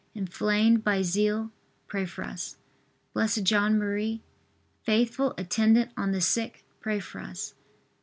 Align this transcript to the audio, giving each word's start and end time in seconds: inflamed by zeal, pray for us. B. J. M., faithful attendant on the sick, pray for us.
inflamed 0.15 0.83
by 0.83 1.03
zeal, 1.03 1.51
pray 1.85 2.07
for 2.07 2.23
us. 2.23 2.57
B. 3.15 3.21
J. 3.39 3.55
M., 3.55 4.21
faithful 4.81 5.35
attendant 5.37 5.91
on 5.95 6.11
the 6.11 6.21
sick, 6.21 6.65
pray 6.81 6.99
for 6.99 7.21
us. 7.21 7.53